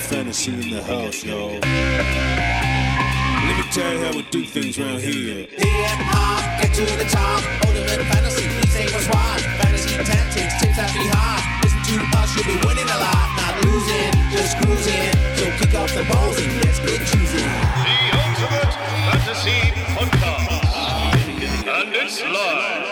[0.00, 1.60] fantasy in the house, y'all.
[1.60, 5.46] Let me tell you how we do things around here.
[5.46, 7.42] Hip hop, get to the top.
[7.66, 9.40] Ultimate fantasy, please say what's what.
[9.60, 11.42] Fantasy tactics, tips that be hot.
[11.62, 13.26] Listen to us, you'll be winning a lot.
[13.36, 15.12] Not losing, just cruising.
[15.36, 17.46] So kick off the balls and let's get choosing.
[17.46, 18.74] The Ultimate
[19.06, 19.60] Fantasy
[19.94, 20.60] Podcast.
[21.68, 22.89] And it's live.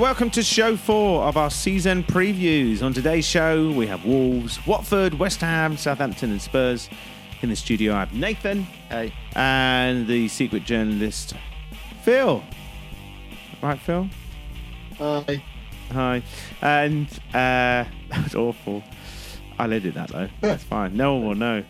[0.00, 2.82] Welcome to show four of our season previews.
[2.82, 6.88] On today's show, we have Wolves, Watford, West Ham, Southampton, and Spurs.
[7.42, 8.62] In the studio, I have Nathan.
[8.88, 9.12] Hey.
[9.36, 11.34] And the secret journalist,
[12.02, 12.42] Phil.
[13.62, 14.08] Right, Phil?
[14.96, 15.44] Hi.
[15.92, 16.22] Hi.
[16.62, 18.82] And uh, that was awful.
[19.58, 20.30] I'll edit that though.
[20.40, 20.96] That's fine.
[20.96, 21.64] No one will know.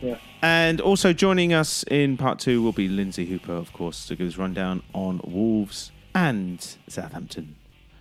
[0.00, 0.18] Yeah.
[0.40, 4.28] And also joining us in part two will be Lindsay Hooper, of course, to give
[4.28, 7.54] us rundown on Wolves and Southampton.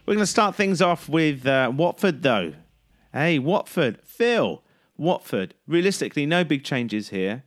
[0.05, 2.53] We're going to start things off with uh, Watford, though.
[3.13, 3.99] Hey, Watford.
[4.03, 4.63] Phil,
[4.97, 5.53] Watford.
[5.67, 7.43] Realistically, no big changes here.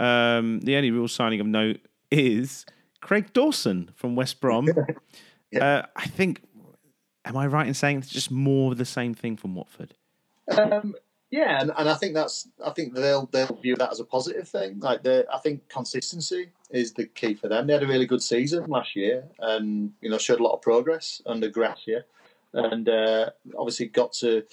[0.00, 1.78] Um, the only real signing of note
[2.10, 2.66] is
[3.00, 4.68] Craig Dawson from West Brom.
[5.60, 6.42] uh, I think,
[7.24, 9.94] am I right in saying it's just more of the same thing from Watford?
[10.50, 10.94] Um,
[11.30, 14.48] yeah, and, and I think that's I think they'll they'll view that as a positive
[14.48, 14.80] thing.
[14.80, 17.66] Like the I think consistency is the key for them.
[17.66, 20.62] They had a really good season last year, and you know showed a lot of
[20.62, 22.04] progress under Gracia,
[22.54, 24.44] and uh, obviously got to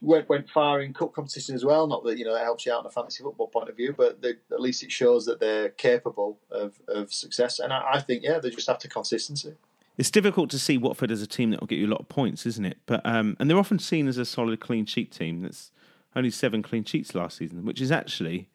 [0.00, 1.88] went went far in cup competition as well.
[1.88, 3.92] Not that you know that helps you out in a fantasy football point of view,
[3.96, 7.58] but they, at least it shows that they're capable of, of success.
[7.58, 9.54] And I, I think yeah, they just have to consistency.
[9.98, 12.08] It's difficult to see Watford as a team that will get you a lot of
[12.08, 12.78] points, isn't it?
[12.86, 15.42] But um, and they're often seen as a solid clean sheet team.
[15.42, 15.72] That's
[16.14, 18.48] only seven clean sheets last season, which is actually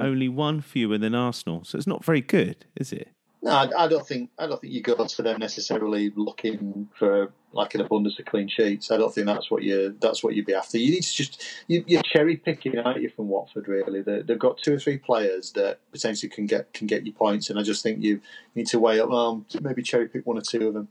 [0.00, 1.64] only one fewer than Arsenal.
[1.64, 3.08] So it's not very good, is it?
[3.42, 7.30] No, I, I don't think I don't think you go to them necessarily looking for
[7.52, 8.90] like an abundance of clean sheets.
[8.90, 10.78] I don't think that's what you that's what you'd be after.
[10.78, 13.68] You need to just you, you're cherry picking, aren't you, from Watford?
[13.68, 17.12] Really, they, they've got two or three players that potentially can get can get you
[17.12, 18.22] points, and I just think you
[18.54, 19.10] need to weigh up.
[19.10, 20.88] Um, maybe cherry pick one or two of them.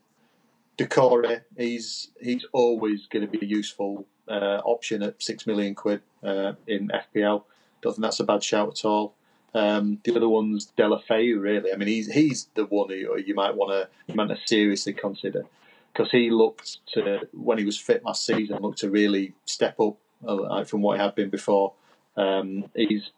[0.78, 6.54] Doucouré, he's he's always going to be useful uh, option at six million quid uh,
[6.68, 7.44] in FPL.
[7.82, 9.14] Don't think that's a bad shout at all.
[9.56, 11.72] Um, the other one's Deulofeu, really.
[11.72, 14.94] I mean, he's he's the one who you might want to might want to seriously
[14.94, 15.46] consider
[15.94, 19.98] because he looked to when he was fit last season looked to really step up
[20.28, 21.74] uh, from what he had been before.
[22.18, 23.12] Um, he's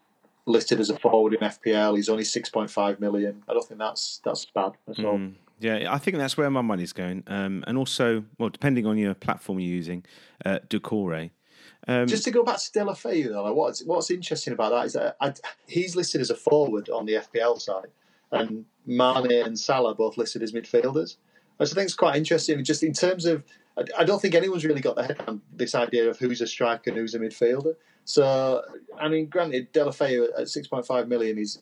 [0.44, 1.96] listed as a forward in FPL.
[1.96, 3.42] He's only six point five million.
[3.48, 5.18] I don't think that's that's bad at all.
[5.18, 5.34] Mm.
[5.58, 7.24] Yeah, I think that's where my money's going.
[7.26, 10.04] Um, and also, well, depending on your platform you're using,
[10.44, 11.30] uh, Doucouré.
[11.88, 14.92] Um, Just to go back to Deulofeu, though, like what's what's interesting about that is
[14.94, 15.32] that I,
[15.66, 17.88] he's listed as a forward on the FPL side,
[18.32, 21.16] and Mane and Salah both listed as midfielders.
[21.56, 22.62] Which I think is quite interesting.
[22.64, 23.42] Just in terms of,
[23.98, 26.90] I, don't think anyone's really got their head around this idea of who's a striker
[26.90, 27.74] and who's a midfielder.
[28.04, 28.62] So,
[28.98, 31.60] I mean, granted, Deulofeu at six point five million is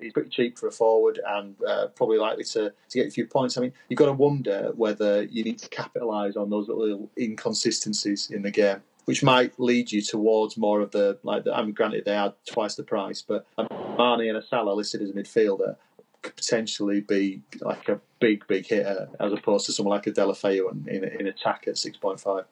[0.00, 3.26] he's pretty cheap for a forward and uh, probably likely to, to get a few
[3.26, 3.56] points.
[3.56, 8.30] I mean, you've got to wonder whether you need to capitalise on those little inconsistencies
[8.30, 11.44] in the game, which might lead you towards more of the like.
[11.44, 15.10] The, I mean, granted they are twice the price, but Marnie and a listed as
[15.10, 15.76] a midfielder
[16.22, 20.72] could potentially be like a big, big hitter as opposed to someone like a Deulofeu
[20.72, 22.44] in, in, in attack at six point five.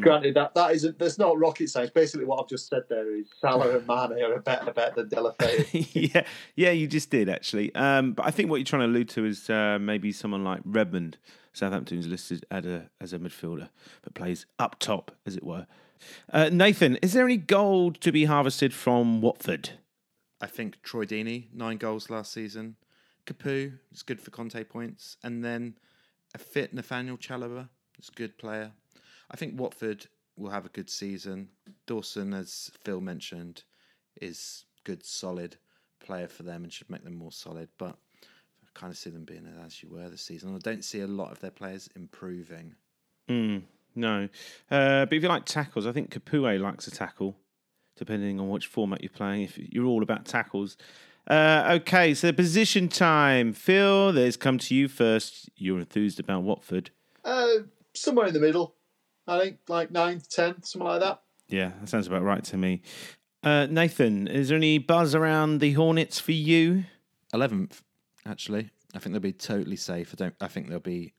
[0.00, 0.98] Granted, that that isn't.
[0.98, 1.90] There's not rocket science.
[1.90, 5.08] Basically, what I've just said there is Salah and Mane are a better bet than
[5.08, 5.88] Deulofeu.
[6.14, 6.24] yeah,
[6.56, 7.74] yeah, you just did actually.
[7.74, 10.62] Um, but I think what you're trying to allude to is uh, maybe someone like
[10.64, 11.18] Redmond,
[11.52, 13.68] Southampton's listed at a, as a midfielder,
[14.02, 15.66] but plays up top, as it were.
[16.32, 19.70] Uh, Nathan, is there any gold to be harvested from Watford?
[20.40, 22.76] I think Troy Deeney, nine goals last season.
[23.26, 25.16] Capoue is good for Conte points.
[25.22, 25.78] And then
[26.34, 27.68] a fit Nathaniel Chalobah
[27.98, 28.72] is a good player.
[29.34, 30.06] I think Watford
[30.36, 31.48] will have a good season.
[31.88, 33.64] Dawson, as Phil mentioned,
[34.22, 35.56] is good, solid
[35.98, 37.68] player for them and should make them more solid.
[37.76, 40.54] But I kind of see them being as you were this season.
[40.54, 42.76] I don't see a lot of their players improving.
[43.28, 43.64] Mm,
[43.96, 44.28] no.
[44.70, 47.36] Uh, but if you like tackles, I think Capoue likes a tackle,
[47.96, 49.42] depending on which format you're playing.
[49.42, 50.76] If you're all about tackles.
[51.26, 53.52] Uh, okay, so position time.
[53.52, 55.50] Phil, there's come to you first.
[55.56, 56.90] You're enthused about Watford.
[57.24, 57.48] uh,
[57.94, 58.76] somewhere in the middle,
[59.26, 61.20] I think, like nine tenth, something like that.
[61.48, 62.82] Yeah, that sounds about right to me.
[63.42, 66.84] Uh, Nathan, is there any buzz around the Hornets for you?
[67.32, 67.82] Eleventh,
[68.26, 68.70] actually.
[68.94, 70.14] I think they'll be totally safe.
[70.14, 70.34] I don't.
[70.40, 71.14] I think they'll be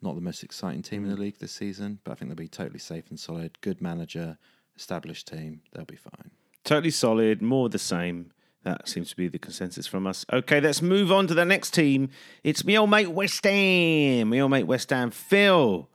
[0.00, 2.48] not the most exciting team in the league this season, but I think they'll be
[2.48, 3.60] totally safe and solid.
[3.60, 4.38] Good manager,
[4.76, 5.62] established team.
[5.72, 6.30] They'll be fine.
[6.64, 8.32] Totally solid, more of the same.
[8.64, 10.26] That seems to be the consensus from us.
[10.32, 12.10] Okay, let's move on to the next team.
[12.44, 14.28] It's me old mate West Ham.
[14.30, 15.10] Me old mate West Ham.
[15.10, 15.88] Phil,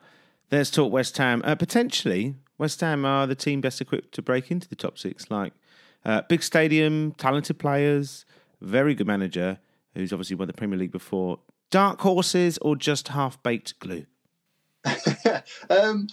[0.54, 1.42] let's talk West Ham.
[1.44, 5.30] Uh, potentially West Ham are the team best equipped to break into the top six.
[5.30, 5.54] Like
[6.06, 8.26] uh, big stadium, talented players,
[8.62, 9.60] very good manager
[9.96, 11.40] who's obviously won the Premier League before.
[11.70, 14.06] Dark horses or just half baked glue?
[15.70, 16.08] um,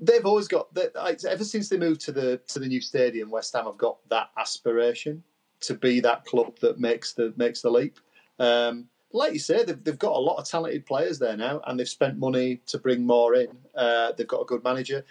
[0.00, 0.96] they've always got that.
[1.28, 4.30] Ever since they moved to the to the new stadium, West Ham have got that
[4.38, 5.22] aspiration
[5.60, 7.98] to be that club that makes the makes the leap.
[8.38, 11.78] Um, like you say, they've, they've got a lot of talented players there now, and
[11.78, 13.48] they've spent money to bring more in.
[13.74, 15.04] Uh, they've got a good manager.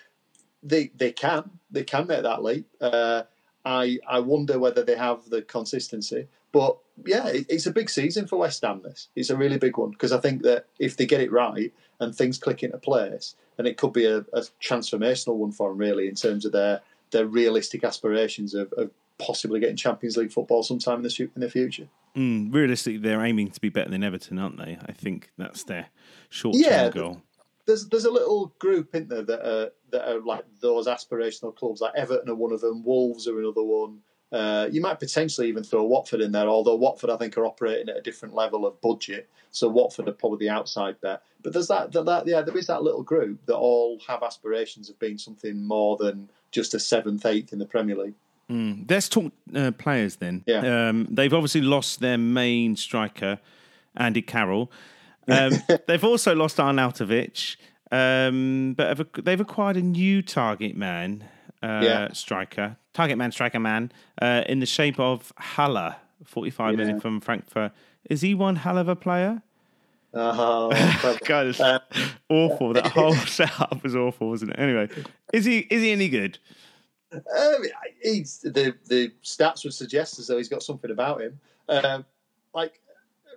[0.64, 2.68] They they can they can make that leap.
[2.80, 3.24] Uh,
[3.66, 6.28] I I wonder whether they have the consistency.
[6.52, 8.82] But yeah, it, it's a big season for West Ham.
[8.84, 11.74] This it's a really big one because I think that if they get it right
[12.00, 15.78] and things click into place, then it could be a, a transformational one for them,
[15.78, 16.82] really, in terms of their
[17.12, 21.50] their realistic aspirations of, of possibly getting Champions League football sometime in the in the
[21.50, 21.88] future.
[22.16, 24.78] Mm, realistically, they're aiming to be better than Everton, aren't they?
[24.86, 25.88] I think that's their
[26.30, 27.22] short term Yeah, goal.
[27.66, 31.80] There's there's a little group in there that are that are like those aspirational clubs.
[31.80, 32.84] Like Everton are one of them.
[32.84, 34.00] Wolves are another one.
[34.32, 37.90] Uh, you might potentially even throw Watford in there, although Watford I think are operating
[37.90, 39.30] at a different level of budget.
[39.52, 41.22] So Watford are probably the outside bet.
[41.44, 44.90] But there's that, that, that yeah, there is that little group that all have aspirations
[44.90, 48.16] of being something more than just a seventh, eighth in the Premier League.
[48.90, 50.44] Let's talk uh, players then.
[50.46, 50.90] Yeah.
[50.90, 53.40] Um, they've obviously lost their main striker,
[53.96, 54.72] Andy Carroll.
[55.28, 55.54] Um,
[55.88, 57.56] they've also lost Arnautovic,
[57.92, 61.24] um, but have, they've acquired a new target man
[61.64, 62.12] uh, Yeah.
[62.14, 65.96] striker, target man, striker man, uh, in the shape of Haller,
[66.26, 67.02] 45 million Yeah.
[67.02, 67.72] from Frankfurt.
[68.10, 69.42] Is he one hell of a player?
[70.14, 71.62] Uh, God, it's
[72.28, 72.74] awful.
[72.74, 74.60] That whole setup was awful, wasn't it?
[74.60, 74.90] Anyway,
[75.32, 76.38] is he is he any good?
[77.14, 77.64] Um,
[78.02, 81.40] he's the the stats would suggest as though he's got something about him.
[81.68, 82.06] Um,
[82.54, 82.82] like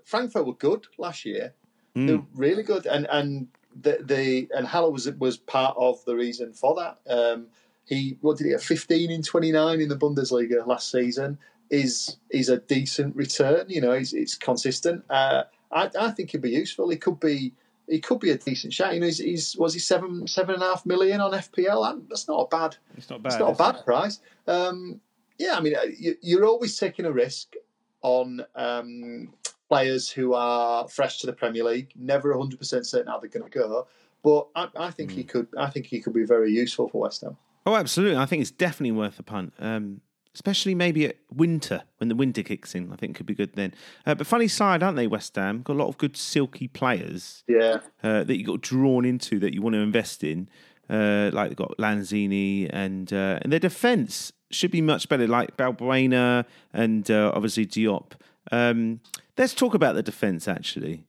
[0.05, 1.53] Frankfurt were good last year.
[1.95, 3.49] They were really good, and and
[3.81, 6.99] the, the and Haller was was part of the reason for that.
[7.13, 7.47] Um,
[7.85, 8.63] he what did he get?
[8.63, 11.39] Fifteen in twenty nine in the Bundesliga last season
[11.71, 13.67] is is a decent return.
[13.69, 15.05] You know, it's, it's consistent.
[15.09, 16.89] Uh, I, I think he'd be useful.
[16.89, 17.55] He could be.
[17.89, 18.95] He could be a decent shot.
[18.95, 21.91] You know, he's, he's was he seven seven and a half million on FPL?
[21.91, 22.77] And That's not a bad.
[22.97, 23.33] It's not bad.
[23.33, 23.85] It's not a bad it?
[23.85, 24.21] price.
[24.47, 25.01] Um,
[25.39, 27.55] yeah, I mean, uh, you, you're always taking a risk
[28.03, 29.33] on um,
[29.69, 31.91] players who are fresh to the Premier League.
[31.97, 33.87] Never 100 percent certain how they're going to go,
[34.23, 35.17] but I, I think Hmm.
[35.17, 35.49] he could.
[35.59, 37.37] I think he could be very useful for West Ham.
[37.67, 38.17] Oh, absolutely.
[38.19, 39.53] I think it's definitely worth a punt.
[39.59, 40.01] Um,
[40.35, 42.93] especially maybe at winter when the winter kicks in.
[42.93, 43.75] I think could be good then.
[44.05, 45.07] Uh, but funny side, aren't they?
[45.07, 49.05] West Ham got a lot of good silky players Yeah, uh, that you got drawn
[49.05, 50.49] into that you want to invest in.
[50.91, 55.27] Uh, like they've got Lanzini and uh, and their defence should be much better.
[55.27, 58.13] Like Balbuena and uh, obviously Diop.
[58.53, 59.01] Um,
[59.39, 61.07] let's talk about the defence actually.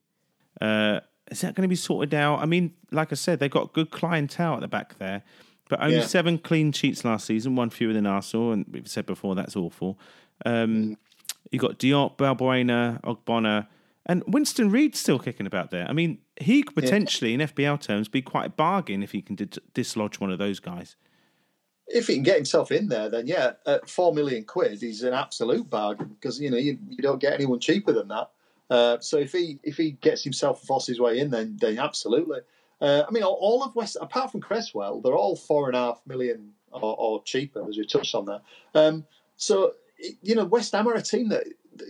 [0.62, 2.40] Uh, is that going to be sorted out?
[2.40, 5.24] I mean, like I said, they've got good clientele at the back there,
[5.70, 6.06] but only Yeah.
[6.06, 9.98] seven clean sheets last season, one fewer than Arsenal, and we've said before that's awful.
[10.46, 10.98] Um,
[11.52, 13.68] you got Diop, Balbuena, Ogbonna,
[14.06, 15.88] and Winston Reid still kicking about there.
[15.90, 19.36] I mean, he could potentially, in FPL terms, be quite a bargain if he can
[19.36, 20.96] dis- dislodge one of those guys.
[21.88, 25.14] if he can get himself in there, then yeah, at four million quid, he's an
[25.14, 28.32] absolute bargain because you know you, you don't get anyone cheaper than that.
[28.72, 32.40] Uh, so if he if he gets himself force his way in, then then absolutely.
[32.82, 36.02] Uh, I mean, all, of West, apart from Cresswell, they're all four and a half
[36.06, 38.42] million or, or cheaper, as we touched on there.
[38.74, 39.06] Um,
[39.38, 39.74] so
[40.22, 41.46] you know, West Ham are a team that,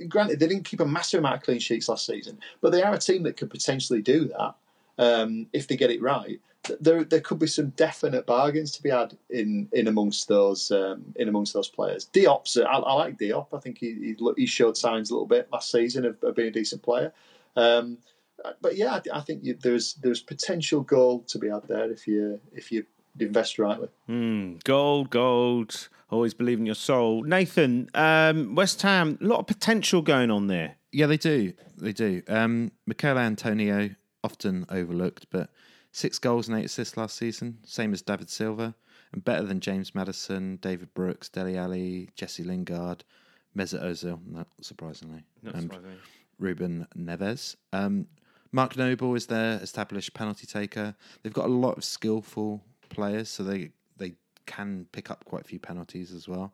[0.08, 2.94] granted, they didn't keep a massive amount of clean sheets last season, but they are
[2.94, 4.56] a team that could potentially do that
[4.98, 6.40] um, if they get it right.
[6.80, 11.14] There, there could be some definite bargains to be had in, in amongst those um,
[11.16, 12.10] in amongst those players.
[12.12, 13.48] Diop's, I, I like Diop.
[13.54, 16.48] I think he, he he showed signs a little bit last season of, of being
[16.48, 17.14] a decent player.
[17.56, 18.00] Um,
[18.62, 22.08] but yeah, I, I think you, there's there's potential gold to be had there if
[22.08, 22.86] you if you
[23.20, 23.90] invest rightly.
[24.10, 25.90] Mm, gold, gold.
[26.10, 27.24] Always believe in your soul.
[27.24, 30.76] Nathan, um, West Ham, a lot of potential going on there.
[30.92, 31.54] Yeah, they do.
[31.78, 32.22] They do.
[32.28, 33.90] Um, Michael Antonio,
[34.24, 35.50] often overlooked, but
[35.92, 38.76] six goals and eight assists last season, same as David Silva,
[39.12, 43.04] and better than James Maddison, David Brooks, Dele Alli, Jesse Lingard,
[43.58, 45.24] Mesut Ozil, not surprisingly,
[45.54, 45.76] and
[46.40, 47.56] Ruben Neves.
[47.74, 48.08] Um,
[48.56, 50.96] Mark Noble is their established penalty taker.
[51.22, 54.14] They've got a lot of skillful players, so they they
[54.46, 56.54] can pick up quite a few penalties as well.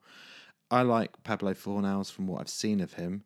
[0.71, 3.23] I like Pablo Fornals from what I've seen of him.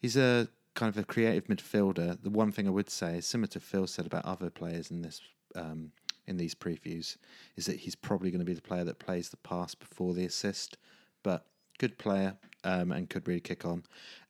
[0.00, 2.20] He's a kind of a creative midfielder.
[2.20, 5.20] The one thing I would say, similar to Phil said about other players in this
[5.54, 5.92] um,
[6.26, 7.18] in these previews,
[7.54, 10.24] is that he's probably going to be the player that plays the pass before the
[10.24, 10.78] assist.
[11.22, 11.46] But
[11.78, 13.84] good player um, and could really kick on.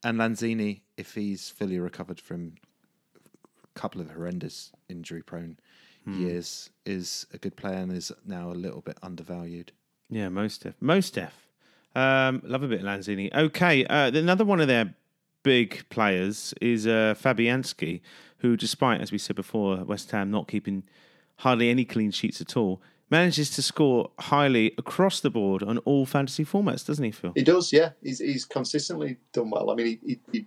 [0.04, 2.56] And Lanzini, if he's fully recovered from
[3.76, 5.58] couple of horrendous injury prone
[6.06, 9.72] years is a good player and is now a little bit undervalued.
[10.08, 10.74] Yeah, most def.
[10.80, 11.48] Most def.
[11.96, 13.34] Um, love a bit of Lanzini.
[13.34, 14.94] Okay, uh, another one of their
[15.42, 18.02] big players is uh, Fabianski,
[18.38, 20.84] who, despite, as we said before, West Ham not keeping
[21.38, 22.80] hardly any clean sheets at all,
[23.10, 27.32] manages to score highly across the board on all fantasy formats, doesn't he, Phil?
[27.34, 27.90] He does, yeah.
[28.02, 29.70] He's he's consistently done well.
[29.70, 30.46] I mean, he, he, he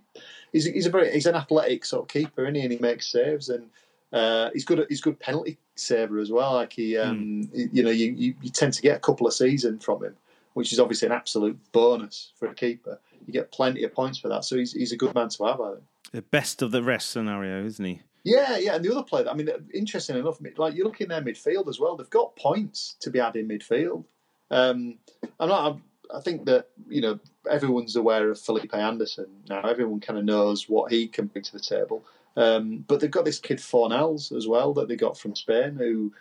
[0.52, 2.62] he's he's a very he's an athletic sort of keeper, isn't he?
[2.62, 3.66] And he makes saves, and
[4.12, 4.84] uh, he's good.
[4.88, 6.54] He's good penalty saver as well.
[6.54, 9.32] Like he, um, he- you know, you, you you tend to get a couple of
[9.34, 10.16] season from him,
[10.54, 12.98] which is obviously an absolute bonus for a keeper.
[13.26, 15.60] You get plenty of points for that, so he's he's a good man to have.
[15.60, 15.84] I think.
[16.12, 18.02] The best of the rest scenario, isn't he?
[18.24, 21.22] Yeah, yeah, and the other player, I mean, interesting enough, like you look in their
[21.22, 21.96] midfield as well.
[21.96, 24.04] They've got points to be had in midfield.
[24.50, 24.98] Um,
[25.38, 25.72] I'm not.
[25.72, 25.82] I'm,
[26.14, 27.18] I think that you know
[27.50, 29.60] everyone's aware of Felipe Anderson now.
[29.62, 32.04] Everyone kind of knows what he can bring to the table.
[32.36, 36.12] Um, but they've got this kid Fornals as well that they got from Spain, who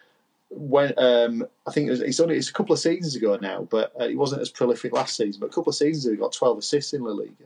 [0.50, 3.68] when um, I think it was, it's only it's a couple of seasons ago now,
[3.70, 5.40] but uh, he wasn't as prolific last season.
[5.40, 7.46] But a couple of seasons ago, he got 12 assists in La Liga.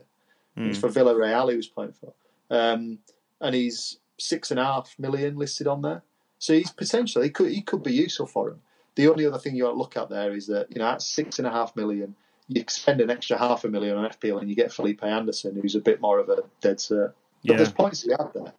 [0.56, 2.12] It's for Villarreal he was playing for,
[2.50, 2.98] um,
[3.40, 6.02] and he's six and a half million listed on there.
[6.38, 8.60] So he's potentially he could he could be useful for him.
[8.94, 11.02] The only other thing you want to look at there is that you know at
[11.02, 12.14] six and a half million,
[12.48, 15.74] you spend an extra half a million on FPL and you get Felipe Anderson, who's
[15.74, 17.12] a bit more of a dead cert.
[17.44, 17.56] But Yeah.
[17.56, 18.52] there's points to be had there.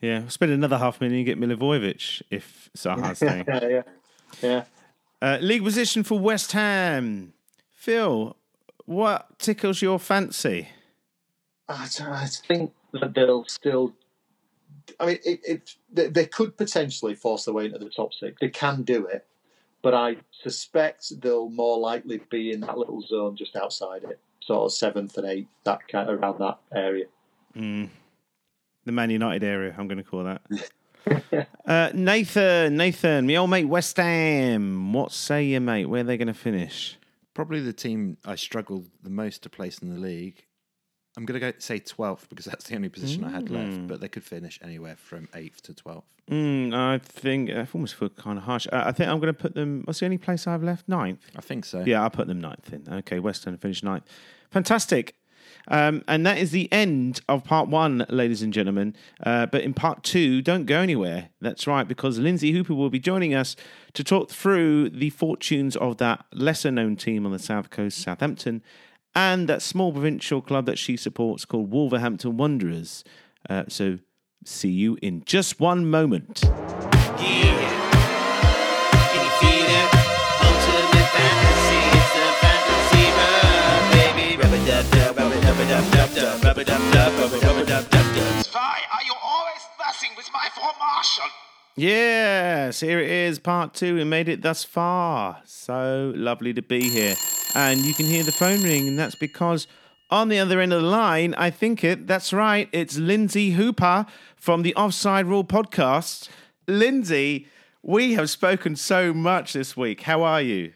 [0.00, 3.44] Yeah, spend another half million, you get Milivojevic if Zaha's staying.
[3.48, 3.82] yeah, yeah,
[4.42, 4.64] yeah.
[5.22, 7.32] Uh, league position for West Ham.
[7.72, 8.36] Phil,
[8.84, 10.68] what tickles your fancy?
[11.68, 13.94] I, I think that they'll still.
[15.00, 18.36] I mean, it, it, they, they could potentially force their way into the top six.
[18.40, 19.26] They can do it,
[19.86, 24.64] but I suspect they'll more likely be in that little zone just outside it, sort
[24.64, 27.04] of seventh and eighth, that kind around that area.
[28.84, 31.46] The Man United area, I'm going to call that.
[31.64, 34.92] uh, Nathan, Nathan, me old mate West Ham.
[34.92, 35.86] What say you, mate?
[35.86, 36.98] Where are they going to finish?
[37.32, 40.46] Probably the team I struggled the most to place in the league.
[41.16, 44.00] I'm going to go say 12th because that's the only position I had left, but
[44.00, 46.02] they could finish anywhere from 8th to 12th.
[46.30, 48.66] Mm, I think I almost feel kind of harsh.
[48.70, 49.82] Uh, I think I'm going to put them.
[49.84, 50.88] What's the only place I've left?
[50.88, 51.20] Ninth.
[51.34, 51.84] I think so.
[51.86, 52.86] Yeah, I'll put them ninth in.
[52.92, 54.04] Okay, West Ham finished ninth.
[54.50, 55.14] Fantastic.
[55.68, 58.94] Um, and that is the end of part one, ladies and gentlemen.
[59.24, 61.30] Uh, but in part two, don't go anywhere.
[61.40, 63.56] That's right, because Lindsay Hooper will be joining us
[63.94, 68.62] to talk through the fortunes of that lesser known team on the South Coast, Southampton,
[69.16, 73.02] and that small provincial club that she supports called Wolverhampton Wanderers.
[73.48, 73.98] Uh, so
[74.44, 76.42] see you in just one moment.
[76.44, 77.72] Yeah.
[88.52, 89.62] Why are you always
[90.16, 91.24] with my formation?
[91.76, 93.94] Yes, here it is, part two.
[93.94, 95.40] We made it thus far.
[95.44, 97.14] So lovely to be here.
[97.56, 99.66] And you can hear the phone ring, and that's because
[100.10, 104.04] on the other end of the line, I think it, that's right, it's Lindsay Hooper
[104.36, 106.28] from the Offside Rule podcast.
[106.68, 107.46] Lindsay,
[107.82, 110.02] we have spoken so much this week.
[110.02, 110.74] How are you?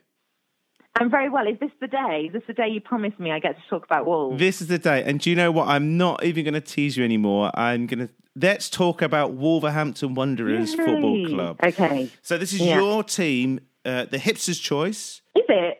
[0.98, 1.46] I'm very well.
[1.46, 2.24] Is this the day?
[2.28, 4.38] Is this the day you promised me I get to talk about Wolves?
[4.38, 5.02] This is the day.
[5.04, 5.68] And do you know what?
[5.68, 7.50] I'm not even going to tease you anymore.
[7.52, 8.12] I'm going to.
[8.36, 11.60] Let's talk about Wolverhampton Wanderers Football Club.
[11.62, 12.08] Okay.
[12.22, 12.76] So this is Yeah.
[12.80, 15.20] your team, uh, the hipster's choice.
[15.36, 15.79] Is it?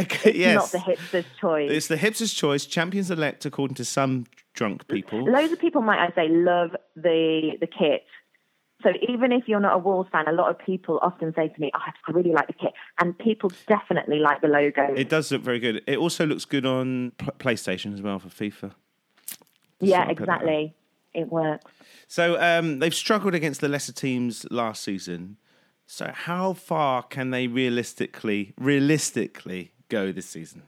[0.00, 0.54] Okay, yes.
[0.54, 1.70] Not the hipster's choice.
[1.70, 5.24] It's the hipster's choice, champions elect, according to some drunk people.
[5.24, 8.04] Loads of people might I say love the the kit.
[8.82, 11.60] So even if you're not a Wolves fan, a lot of people often say to
[11.60, 14.94] me, oh, "I really like the kit," and people definitely like the logo.
[14.94, 15.82] It does look very good.
[15.86, 18.72] It also looks good on P- PlayStation as well for FIFA.
[19.80, 20.74] yeah, I'll put that exactly.
[21.12, 21.72] It works.
[22.06, 25.36] So um, they've struggled against the lesser teams last season.
[25.86, 30.62] So how far can they realistically, realistically go this season?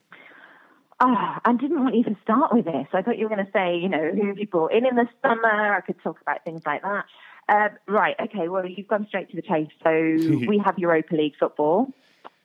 [1.01, 2.87] Oh, I didn't want you to start with this.
[2.93, 4.95] I thought you were going to say, you know, who have you brought in in
[4.95, 5.75] the summer?
[5.75, 7.05] I could talk about things like that.
[7.49, 9.69] Uh, right, okay, well, you've gone straight to the chase.
[9.83, 9.91] So
[10.49, 11.89] we have Europa League football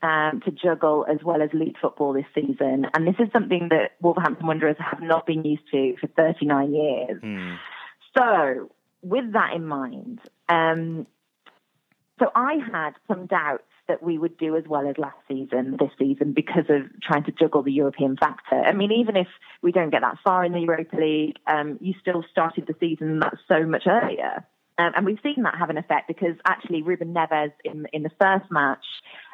[0.01, 2.87] um, to juggle as well as league football this season.
[2.93, 7.21] And this is something that Wolverhampton Wanderers have not been used to for 39 years.
[8.17, 8.71] So,
[9.03, 10.19] with that in mind,
[10.49, 11.05] um,
[12.19, 15.91] so I had some doubts that we would do as well as last season, this
[15.97, 18.55] season, because of trying to juggle the European factor.
[18.55, 19.27] I mean, even if
[19.61, 23.19] we don't get that far in the Europa League, um, you still started the season
[23.19, 24.45] that so much earlier.
[24.77, 28.11] Um, and we've seen that have an effect because actually Ruben Neves in in the
[28.21, 28.85] first match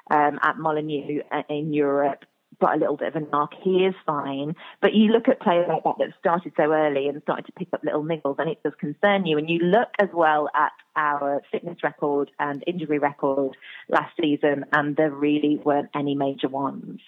[0.10, 2.24] um, at Molineux uh, in Europe
[2.64, 3.54] got a little bit of a knock.
[3.62, 4.56] He is fine.
[4.82, 7.68] But you look at players like that that started so early and started to pick
[7.74, 9.38] up little niggles, and it does concern you.
[9.38, 13.58] And you look as well at our fitness record and injury record
[13.90, 17.02] last season, and there really weren't any major ones.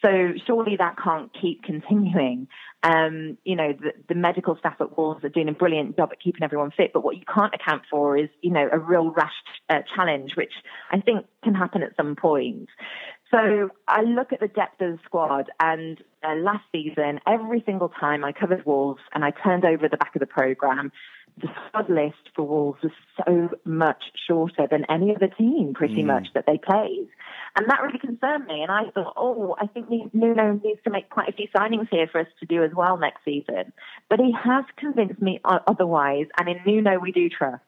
[0.00, 2.46] So surely that can't keep continuing.
[2.82, 6.20] Um, you know, the, the, medical staff at Wolves are doing a brilliant job at
[6.20, 9.34] keeping everyone fit, but what you can't account for is, you know, a real rash
[9.68, 10.52] uh, challenge, which
[10.90, 12.70] I think can happen at some point.
[13.30, 17.88] So I look at the depth of the squad, and uh, last season, every single
[17.88, 20.90] time I covered Wolves and I turned over the back of the programme,
[21.40, 22.92] the squad list for Wolves was
[23.24, 26.06] so much shorter than any other team, pretty mm.
[26.06, 27.08] much, that they played.
[27.56, 28.62] And that really concerned me.
[28.62, 32.08] And I thought, oh, I think Nuno needs to make quite a few signings here
[32.10, 33.72] for us to do as well next season.
[34.08, 36.26] But he has convinced me otherwise.
[36.38, 37.62] And in Nuno, we do trust.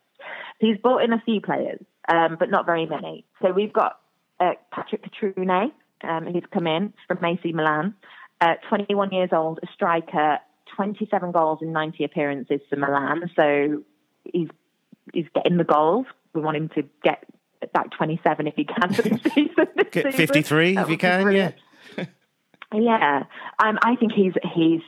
[0.58, 3.24] He's brought in a few players, um, but not very many.
[3.42, 3.98] So we've got
[4.42, 5.72] uh, Patrick Cutrone,
[6.02, 7.94] um, who's come in from AC Milan,
[8.40, 10.38] uh, 21 years old, a striker,
[10.76, 13.30] 27 goals in 90 appearances for Milan.
[13.36, 13.84] So
[14.24, 14.48] he's
[15.12, 16.06] he's getting the goals.
[16.34, 17.24] We want him to get
[17.72, 19.66] back 27 if he can for the season.
[19.90, 21.52] Get 53 if you can, yeah.
[22.74, 23.24] yeah,
[23.62, 24.80] um, I think he's he's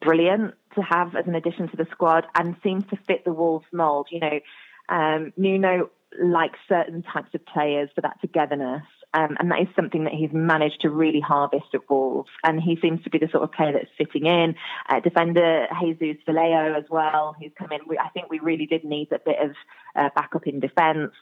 [0.00, 3.66] brilliant to have as an addition to the squad and seems to fit the Wolves
[3.72, 4.08] mould.
[4.10, 4.40] You know,
[4.88, 5.90] um, Nuno
[6.20, 8.82] likes certain types of players for that togetherness.
[9.14, 12.28] Um, and that is something that he's managed to really harvest at Wolves.
[12.44, 14.54] And he seems to be the sort of player that's fitting in.
[14.88, 17.80] Uh, defender Jesus Vallejo as well, who's come in.
[17.86, 19.52] We, I think we really did need a bit of
[19.96, 21.12] uh, backup in defence.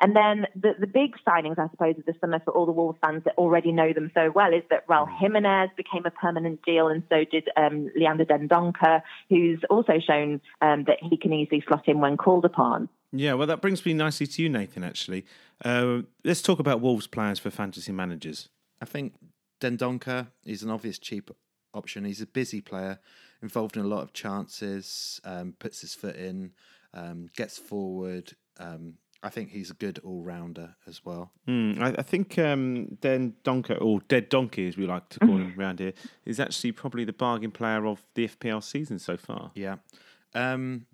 [0.00, 2.98] And then the, the big signings, I suppose, of the summer for all the Wolves
[3.04, 6.88] fans that already know them so well is that Raul Jimenez became a permanent deal,
[6.88, 11.86] and so did um, Leander Dendoncker, who's also shown um, that he can easily slot
[11.86, 12.88] in when called upon.
[13.18, 15.24] Yeah, well, that brings me nicely to you, Nathan, actually.
[15.64, 18.48] Uh, let's talk about Wolves' plans for fantasy managers.
[18.80, 19.14] I think
[19.60, 21.30] Dendoncker is an obvious cheap
[21.72, 22.04] option.
[22.04, 22.98] He's a busy player,
[23.42, 26.52] involved in a lot of chances, um, puts his foot in,
[26.94, 28.32] um, gets forward.
[28.58, 31.32] Um, I think he's a good all rounder as well.
[31.48, 35.36] Mm, I, I, think um, Den Donker, or Dead Donkey as we like to call
[35.36, 39.52] him around here, is actually probably the bargain player of the FPL season so far.
[39.54, 39.76] Yeah.
[40.34, 40.86] Um,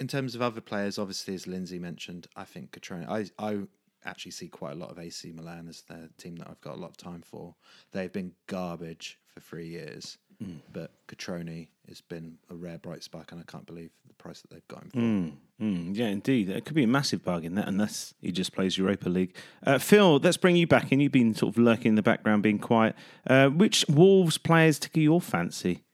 [0.00, 3.08] in terms of other players, obviously, as Lindsay mentioned, I think Cutrone.
[3.08, 3.60] I I
[4.04, 6.80] actually see quite a lot of AC Milan as the team that I've got a
[6.80, 7.54] lot of time for.
[7.92, 10.56] They've been garbage for three years, mm.
[10.72, 14.50] but Cutrone has been a rare bright spark, and I can't believe the price that
[14.50, 14.98] they've got him for.
[14.98, 15.32] Mm.
[15.60, 15.96] Mm.
[15.96, 19.36] Yeah, indeed, it could be a massive bargain that, unless he just plays Europa League.
[19.66, 21.00] Uh, Phil, let's bring you back in.
[21.00, 22.96] You've been sort of lurking in the background, being quiet.
[23.28, 25.84] Uh, which Wolves players tickle your fancy?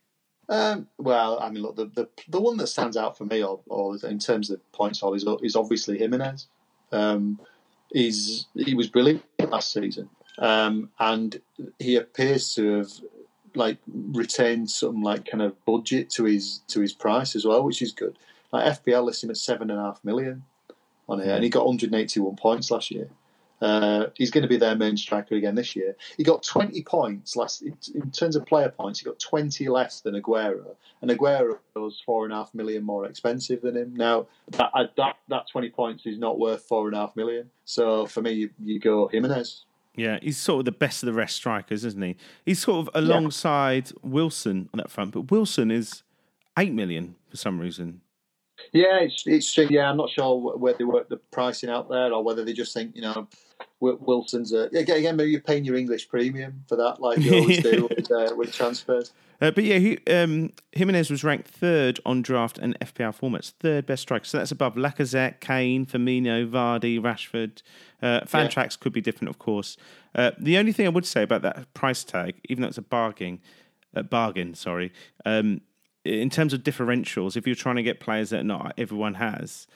[0.48, 3.60] Um, well, I mean, look, the, the the one that stands out for me, or,
[3.68, 6.46] or in terms of points haul, is, is obviously Jimenez.
[6.92, 7.40] Um,
[7.92, 11.40] he's he was brilliant last season, um, and
[11.78, 12.90] he appears to have
[13.54, 17.82] like retained some like kind of budget to his to his price as well, which
[17.82, 18.16] is good.
[18.52, 20.44] Like FPL lists him at seven and a half million
[21.08, 23.08] on here, and he got 181 points last year.
[23.60, 25.96] Uh, he's going to be their main striker again this year.
[26.16, 29.00] He got 20 points less in terms of player points.
[29.00, 33.06] He got 20 less than Aguero, and Aguero was four and a half million more
[33.06, 33.94] expensive than him.
[33.96, 37.50] Now that that that 20 points is not worth four and a half million.
[37.64, 39.64] So for me, you, you go Jimenez.
[39.94, 42.16] Yeah, he's sort of the best of the rest strikers, isn't he?
[42.44, 43.98] He's sort of alongside yeah.
[44.02, 46.02] Wilson on that front, but Wilson is
[46.58, 48.02] eight million for some reason.
[48.72, 49.90] Yeah, it's, it's yeah.
[49.90, 52.94] I'm not sure where they work the pricing out there, or whether they just think
[52.94, 53.28] you know
[53.80, 55.16] Wilson's a, again.
[55.16, 58.52] Maybe you're paying your English premium for that, like you always do with, uh, with
[58.52, 59.12] transfers.
[59.40, 63.84] Uh, but yeah, he, um, Jimenez was ranked third on draft and FPL formats, third
[63.84, 64.24] best striker.
[64.24, 67.62] So that's above Lacazette, Kane, Firmino, Vardy, Rashford.
[68.00, 68.76] Uh, Fantrax yeah.
[68.80, 69.76] could be different, of course.
[70.14, 72.82] Uh, the only thing I would say about that price tag, even though it's a
[72.82, 73.40] bargain,
[74.10, 74.92] bargain, sorry,
[75.26, 75.60] um,
[76.04, 79.66] in terms of differentials, if you're trying to get players that not everyone has,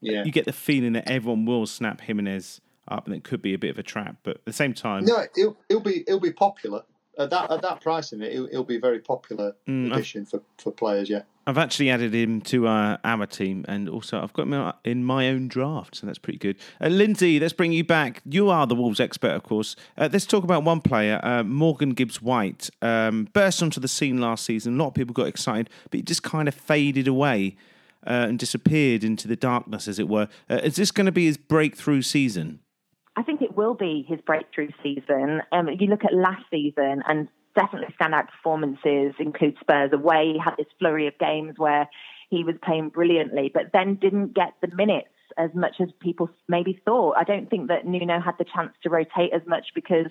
[0.00, 0.24] yeah.
[0.24, 3.58] you get the feeling that everyone will snap Jimenez up, and it could be a
[3.58, 4.16] bit of a trap.
[4.22, 6.82] But at the same time, no, it'll, it'll be it'll be popular
[7.18, 8.22] at that at that pricing.
[8.22, 11.08] It'll, it'll be a very popular mm, addition for, for players.
[11.08, 15.04] Yeah, I've actually added him to our, our team, and also I've got him in
[15.04, 16.56] my own draft, so that's pretty good.
[16.80, 18.22] Uh, Lindsay, let's bring you back.
[18.24, 19.76] You are the Wolves expert, of course.
[19.98, 22.70] Uh, let's talk about one player, uh, Morgan Gibbs White.
[22.80, 24.74] Um, burst onto the scene last season.
[24.74, 27.56] A lot of people got excited, but he just kind of faded away
[28.06, 30.28] uh, and disappeared into the darkness, as it were.
[30.48, 32.60] Uh, is this going to be his breakthrough season?
[33.16, 35.40] I think it will be his breakthrough season.
[35.52, 40.32] Um, you look at last season, and definitely standout performances include Spurs away.
[40.34, 41.88] He had this flurry of games where
[42.30, 46.80] he was playing brilliantly, but then didn't get the minutes as much as people maybe
[46.84, 47.14] thought.
[47.16, 50.06] I don't think that Nuno had the chance to rotate as much because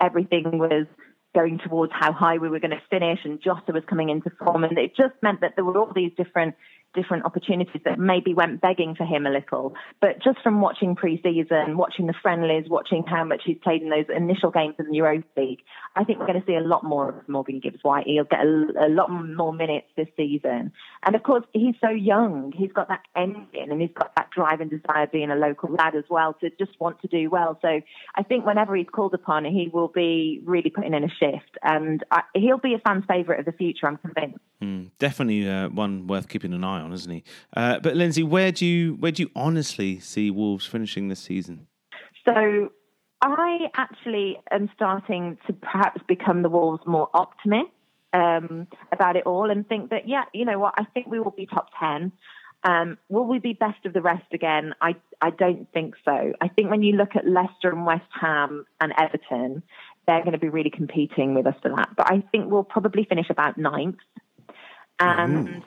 [0.00, 0.86] everything was
[1.34, 4.62] going towards how high we were going to finish, and Jota was coming into form,
[4.62, 6.54] and it just meant that there were all these different
[6.94, 9.74] different opportunities that maybe went begging for him a little.
[10.00, 14.06] But just from watching pre-season, watching the friendlies, watching how much he's played in those
[14.14, 15.60] initial games in the Europa League,
[15.96, 18.06] I think we're going to see a lot more of Morgan Gibbs White.
[18.06, 20.72] He'll get a, a lot more minutes this season.
[21.02, 22.52] And of course, he's so young.
[22.56, 25.94] He's got that engine and he's got that drive and desire being a local lad
[25.94, 27.58] as well to just want to do well.
[27.62, 27.80] So
[28.14, 31.58] I think whenever he's called upon, he will be really putting in a shift.
[31.62, 34.38] And I, he'll be a fan's favourite of the future, I'm convinced.
[34.62, 37.24] Mm, definitely uh, one worth keeping an eye on, isn't he?
[37.56, 41.66] Uh, but Lindsay, where do you where do you honestly see Wolves finishing this season?
[42.24, 42.70] So
[43.20, 47.70] I actually am starting to perhaps become the Wolves more optimist
[48.12, 51.32] um, about it all and think that yeah, you know what, I think we will
[51.32, 52.12] be top ten.
[52.64, 54.74] Um, will we be best of the rest again?
[54.80, 56.32] I I don't think so.
[56.40, 59.62] I think when you look at Leicester and West Ham and Everton,
[60.06, 61.90] they're going to be really competing with us for that.
[61.96, 63.96] But I think we'll probably finish about ninth
[64.98, 65.62] and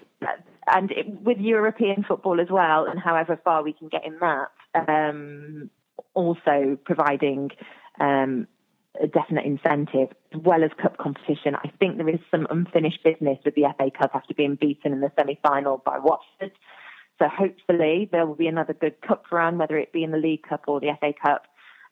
[0.67, 4.49] and it, with European football as well, and however far we can get in that,
[4.87, 5.69] um,
[6.13, 7.51] also providing
[7.99, 8.47] um,
[9.01, 11.55] a definite incentive as well as cup competition.
[11.55, 15.01] I think there is some unfinished business with the FA Cup after being beaten in
[15.01, 16.51] the semi-final by Watford.
[17.19, 20.43] So hopefully there will be another good cup run, whether it be in the League
[20.43, 21.45] Cup or the FA Cup.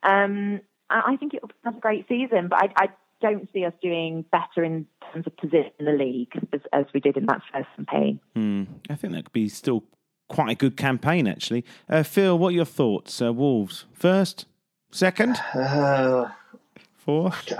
[0.03, 2.87] Um, I think it will be a great season, but I, I
[3.21, 6.99] don't see us doing better in terms of position in the league as, as we
[6.99, 8.19] did in that first campaign.
[8.35, 8.63] Hmm.
[8.89, 9.83] I think that could be still
[10.29, 11.63] quite a good campaign, actually.
[11.89, 13.21] Uh, Phil, what are your thoughts?
[13.21, 14.45] Uh, Wolves first,
[14.91, 16.29] second, Uh,
[16.97, 17.53] fourth.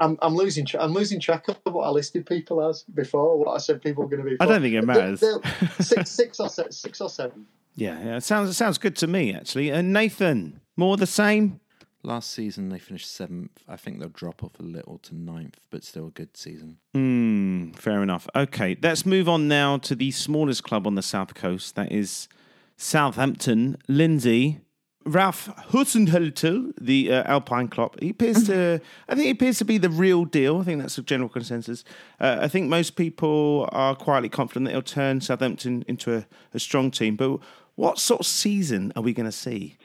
[0.00, 3.38] I'm, I'm losing tra- I'm losing track of what I listed people as before.
[3.38, 4.36] What I said people were going to be.
[4.40, 5.20] I don't think it matters.
[5.20, 7.46] They'll- they'll- six, six or se- six or seven.
[7.76, 8.16] Yeah, yeah.
[8.16, 9.70] It sounds it sounds good to me, actually.
[9.72, 11.60] Uh, Nathan, more the same.
[12.04, 13.62] Last season they finished seventh.
[13.68, 16.78] I think they'll drop off a little to ninth, but still a good season.
[16.94, 18.26] Hmm, fair enough.
[18.34, 21.76] Okay, let's move on now to the smallest club on the south coast.
[21.76, 22.26] That is
[22.76, 23.76] Southampton.
[23.86, 24.60] Lindsay,
[25.04, 28.00] Ralph Hasenhüttl, the uh, Alpine Klopp.
[28.00, 30.58] He appears to, I think he appears to be the real deal.
[30.58, 31.84] I think that's a general consensus.
[32.20, 36.58] Uh, I think most people are quietly confident that he'll turn Southampton into a, a
[36.58, 37.14] strong team.
[37.14, 37.38] But
[37.76, 39.76] what sort of season are we going to see?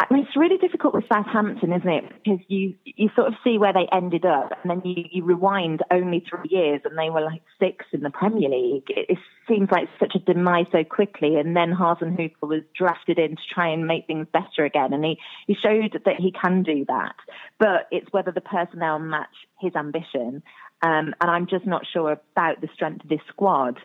[0.00, 2.04] I mean, it's really difficult with Southampton, isn't it?
[2.22, 5.82] Because you you sort of see where they ended up, and then you, you rewind
[5.90, 8.84] only three years, and they were like six in the Premier League.
[8.88, 11.36] It, it seems like such a demise so quickly.
[11.36, 15.18] And then Hasenhüttl was drafted in to try and make things better again, and he
[15.48, 17.16] he showed that he can do that.
[17.58, 20.44] But it's whether the personnel match his ambition.
[20.80, 23.80] Um, and I'm just not sure about the strength of this squad.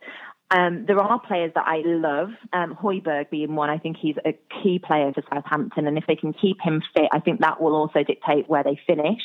[0.55, 3.71] Um, there are players that I love, um, Højbjerg being one.
[3.71, 7.09] I think he's a key player for Southampton, and if they can keep him fit,
[7.11, 9.21] I think that will also dictate where they finish.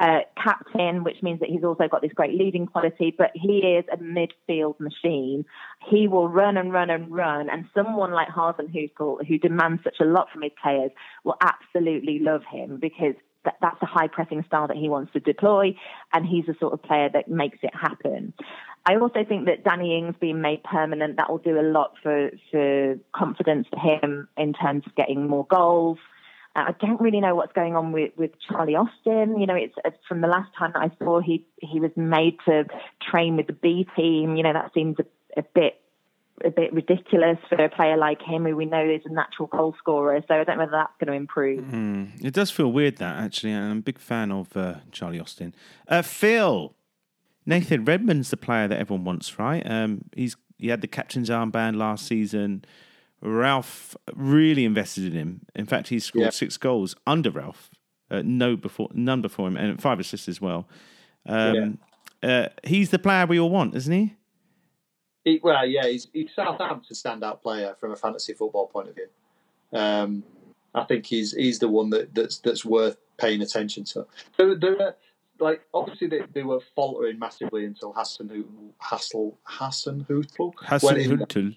[0.00, 3.84] Uh, captain, which means that he's also got this great leading quality, but he is
[3.92, 5.44] a midfield machine.
[5.88, 10.04] He will run and run and run, and someone like Hasenhüttl, who demands such a
[10.04, 10.90] lot from his players,
[11.22, 15.20] will absolutely love him because that, that's a high pressing style that he wants to
[15.20, 15.76] deploy,
[16.12, 18.32] and he's the sort of player that makes it happen.
[18.86, 22.30] I also think that Danny Ings being made permanent, that will do a lot for,
[22.50, 25.98] for confidence for him in terms of getting more goals.
[26.54, 29.40] Uh, I don't really know what's going on with, with Charlie Austin.
[29.40, 32.36] You know, it's, it's from the last time that I saw he he was made
[32.44, 32.64] to
[33.10, 34.36] train with the B team.
[34.36, 35.80] You know, that seems a, a bit
[36.44, 39.74] a bit ridiculous for a player like him, who we know is a natural goal
[39.78, 40.20] scorer.
[40.28, 41.64] So I don't know whether that's going to improve.
[42.22, 45.54] It does feel weird that actually, and I'm a big fan of uh, Charlie Austin.
[45.88, 46.74] Uh, Phil,
[47.46, 49.62] Nathan Redmond's the player that everyone wants, right?
[49.68, 52.64] Um, he's he had the captain's armband last season.
[53.20, 55.40] Ralph really invested in him.
[55.54, 56.30] In fact, he scored Yeah.
[56.30, 57.70] six goals under Ralph,
[58.10, 60.68] uh, no before, none before him, and five assists as well.
[61.26, 61.78] Um,
[62.22, 64.14] uh, he's the player we all want, isn't he?
[65.24, 69.08] He, well, yeah, he's, he's Southampton's standout player from a fantasy football point of view.
[69.72, 70.22] Um,
[70.74, 74.06] I think he's he's the one that, that's that's worth paying attention to.
[74.36, 74.96] There, there are,
[75.38, 78.44] like obviously they, they were faltering massively until Hassan
[78.78, 81.18] Hassel Hassan Hootel Hassan went in.
[81.18, 81.56] Hüttl.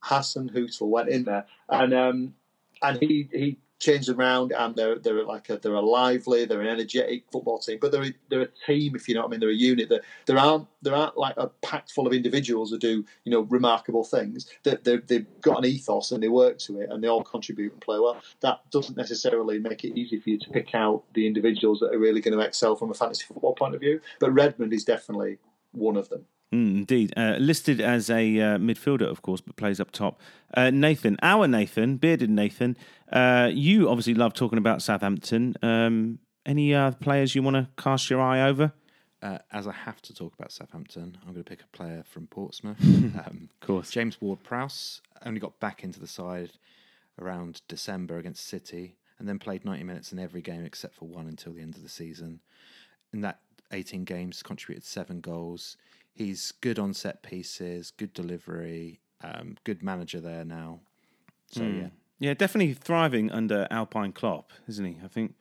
[0.00, 2.34] Hassan Hootel went in there, and um,
[2.82, 6.60] and he he changed them around, and they're they're like a, they're a lively, they're
[6.60, 9.30] an energetic football team, but they're a, they're a team, if you know what I
[9.32, 9.40] mean.
[9.40, 9.88] They're a unit.
[9.88, 13.40] That there aren't there aren't like a packed full of individuals who do you know
[13.42, 14.48] remarkable things.
[14.62, 17.72] That they, they've got an ethos and they work to it, and they all contribute
[17.72, 18.22] and play well.
[18.40, 21.98] That doesn't necessarily make it easy for you to pick out the individuals that are
[21.98, 24.00] really going to excel from a fantasy football point of view.
[24.20, 25.38] But Redmond is definitely
[25.72, 26.26] one of them.
[26.52, 27.14] Mm, indeed.
[27.16, 30.20] Uh, listed as a uh, midfielder, of course, but plays up top.
[30.54, 32.76] Uh, Nathan, our Nathan, bearded Nathan,
[33.12, 35.54] uh, you obviously love talking about Southampton.
[35.62, 38.72] Um, any uh, players you want to cast your eye over?
[39.22, 42.26] uh, as I have to talk about Southampton, I'm going to pick a player from
[42.26, 42.80] Portsmouth.
[42.82, 43.90] um, Of course.
[43.90, 46.50] James Ward Prowse only got back into the side
[47.20, 51.28] around December against City and then played 90 minutes in every game except for one
[51.28, 52.40] until the end of the season.
[53.12, 53.38] In that
[53.70, 55.76] 18 games, contributed seven goals.
[56.12, 60.80] He's good on set pieces, good delivery, um, good manager there now.
[61.52, 61.88] So, yeah.
[62.22, 64.96] Yeah, definitely thriving under Alpine Klopp, isn't he?
[65.04, 65.34] I think.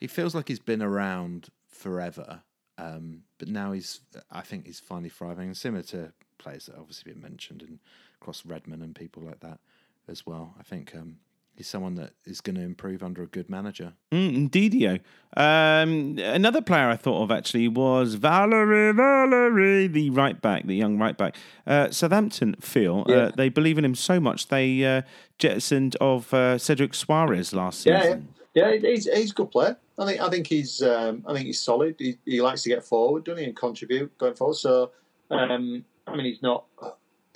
[0.00, 2.40] He feels like he's been around forever,
[2.78, 4.00] um, but now he's.
[4.30, 7.80] I think he's finally thriving, similar to players that obviously been mentioned and
[8.18, 9.60] across Redmond and people like that
[10.08, 10.54] as well.
[10.58, 11.18] I think um,
[11.56, 13.94] he's someone that is going to improve under a good manager.
[14.12, 15.00] Mm, Indeedio.
[15.36, 20.98] Um, another player I thought of actually was Valery, Valery, the right back, the young
[20.98, 21.36] right back.
[21.66, 25.02] Uh, Southampton feel uh, they believe in him so much they uh,
[25.38, 28.16] jettisoned of uh, Cedric Soares last Yeah,
[28.54, 28.90] yeah, yeah.
[28.90, 29.76] He's he's a good player.
[29.98, 31.96] I think I think he's um, I think he's solid.
[31.98, 34.56] He, he likes to get forward, doesn't he, and contribute going forward.
[34.56, 34.92] So
[35.30, 36.64] um, I mean, he's not.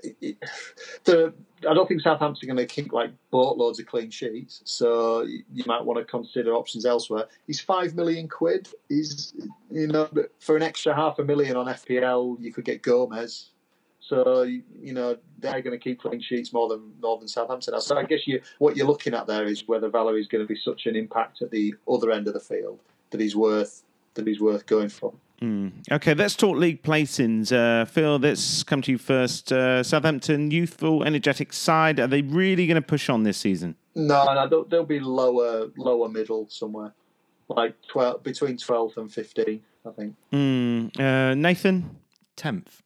[0.03, 0.37] It-
[1.05, 1.33] The
[1.69, 4.63] I don't think Southampton are going to keep like boatloads of clean sheets.
[4.65, 7.27] So you might want to consider options elsewhere.
[7.47, 8.69] He's five million quid.
[8.89, 9.35] He's
[9.71, 10.09] you know
[10.39, 13.51] for an extra half a million on FPL, you could get Gomez.
[14.01, 17.81] So you know they're going to keep clean sheets more than more than Southampton.
[17.81, 20.59] So I guess you what you're looking at there is whether Valery's going to be
[20.59, 23.83] such an impact at the other end of the field that he's worth
[24.15, 25.13] that he's worth going for.
[25.43, 27.51] Okay, let's talk league placings.
[27.51, 29.53] Uh, Phil, let's come to you first.
[29.53, 31.99] Uh, Southampton, youthful, energetic side.
[31.99, 33.77] Are they really going to push on this season?
[33.95, 36.93] No, no, they'll, they'll be lower lower middle somewhere,
[37.49, 39.63] like twelve between twelve and fifteen.
[39.87, 40.15] I think.
[40.31, 40.89] Hmm.
[40.99, 41.97] Uh, Nathan?
[42.37, 42.81] 10th.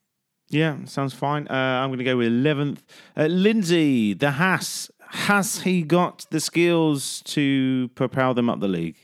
[0.48, 1.48] Yeah, sounds fine.
[1.48, 2.78] Uh, I'm going to go with 11th.
[3.16, 4.90] Uh, Lindsay, the Haas.
[5.10, 8.96] Has he got the skills to propel them up the league?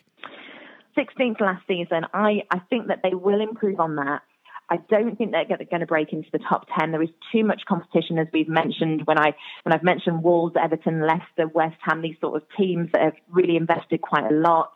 [0.97, 2.05] 16th last season.
[2.13, 4.23] I, I think that they will improve on that.
[4.71, 6.93] I don't think they're going to break into the top 10.
[6.93, 11.05] There is too much competition, as we've mentioned when I when I've mentioned Wolves, Everton,
[11.05, 14.73] Leicester, West Ham, these sort of teams that have really invested quite a lot.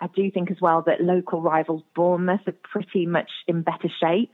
[0.00, 4.32] I do think as well that local rivals Bournemouth are pretty much in better shape.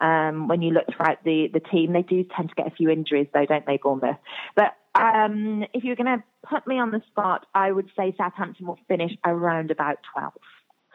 [0.00, 2.90] Um, when you look throughout the, the team, they do tend to get a few
[2.90, 4.16] injuries, though, don't they, Bournemouth?
[4.56, 8.66] But um, if you're going to put me on the spot, I would say Southampton
[8.66, 10.32] will finish around about 12.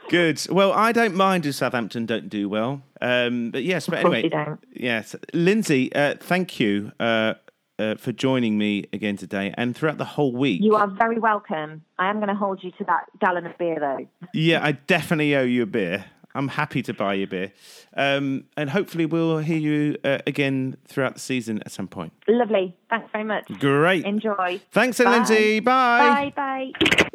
[0.09, 0.45] Good.
[0.49, 2.81] Well, I don't mind if Southampton don't do well.
[3.01, 4.23] Um, but yes, but anyway.
[4.23, 4.59] you don't.
[4.73, 5.15] Yes.
[5.33, 7.35] Lindsay, uh, thank you uh,
[7.79, 10.61] uh, for joining me again today and throughout the whole week.
[10.61, 11.83] You are very welcome.
[11.99, 14.07] I am going to hold you to that gallon of beer, though.
[14.33, 16.05] Yeah, I definitely owe you a beer.
[16.35, 17.51] I'm happy to buy you a beer.
[17.95, 22.13] Um, and hopefully we'll hear you uh, again throughout the season at some point.
[22.27, 22.75] Lovely.
[22.91, 23.47] Thanks very much.
[23.59, 24.05] Great.
[24.05, 24.61] Enjoy.
[24.71, 25.09] Thanks, Bye.
[25.09, 25.59] Lindsay.
[25.61, 26.31] Bye.
[26.35, 26.71] Bye.
[26.75, 27.09] Bye.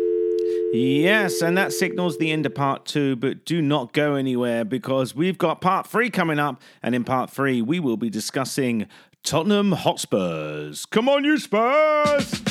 [0.75, 5.15] Yes, and that signals the end of part two, but do not go anywhere because
[5.15, 6.63] we've got part three coming up.
[6.83, 8.87] And in part three, we will be discussing
[9.23, 10.87] Tottenham Hotspurs.
[10.87, 12.42] Come on, you Spurs!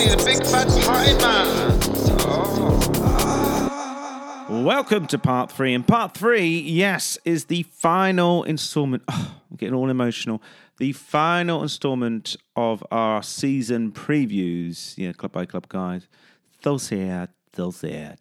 [0.00, 0.14] Oh.
[4.64, 5.74] Welcome to part three.
[5.74, 9.02] And part three, yes, is the final installment.
[9.08, 10.40] Oh, I'm getting all emotional.
[10.76, 14.96] The final installment of our season previews.
[14.96, 16.04] Yeah, club by club guide.
[16.62, 18.20] So sad, so sad.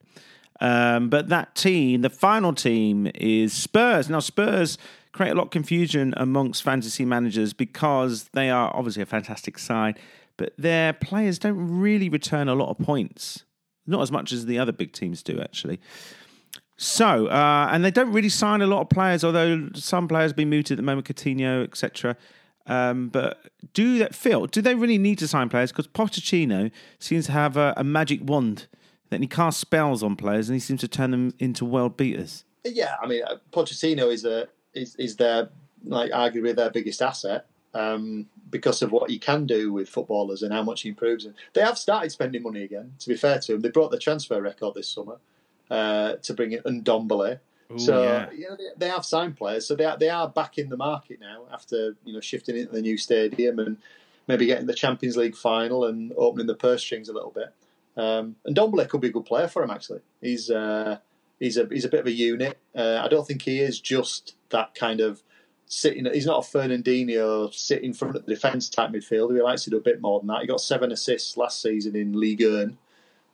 [0.60, 4.10] Um, but that team, the final team, is Spurs.
[4.10, 4.80] Now, Spurs
[5.12, 10.00] create a lot of confusion amongst fantasy managers because they are obviously a fantastic side,
[10.38, 13.44] but their players don't really return a lot of points.
[13.86, 15.80] Not as much as the other big teams do, actually.
[16.78, 20.36] So, uh, and they don't really sign a lot of players, although some players have
[20.36, 22.16] been moved at the moment, Coutinho, etc.
[22.68, 23.40] Um, but
[23.74, 24.46] do that, Phil?
[24.46, 25.72] Do they really need to sign players?
[25.72, 26.70] Because Pochettino
[27.00, 28.68] seems to have a, a magic wand
[29.10, 32.44] that he casts spells on players, and he seems to turn them into world beaters.
[32.64, 35.50] Yeah, I mean, uh, Pochettino is a is, is their
[35.84, 40.54] like arguably their biggest asset um, because of what he can do with footballers and
[40.54, 41.36] how much he improves them.
[41.54, 42.94] They have started spending money again.
[43.00, 45.18] To be fair to them, they brought the transfer record this summer
[45.70, 47.40] uh, to bring in Ndombele.
[47.76, 48.32] So yeah.
[48.32, 51.20] you know, they, have signed players, so they are, they are back in the market
[51.20, 53.76] now after you know shifting into the new stadium and
[54.26, 57.54] maybe getting the Champions League final and opening the purse strings a little bit.
[57.98, 60.00] Um, and Ndombele could be a good player for him actually.
[60.22, 61.00] He's uh,
[61.40, 62.58] he's a he's a bit of a unit.
[62.74, 65.22] Uh, I don't think he is just that kind of
[65.68, 66.06] sitting.
[66.14, 69.36] He's not a Fernandinho sitting in front of the defence type midfielder.
[69.36, 70.42] He likes to do a bit more than that.
[70.42, 72.78] He got seven assists last season in Ligue 1,